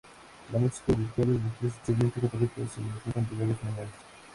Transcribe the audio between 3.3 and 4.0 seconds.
varias maneras.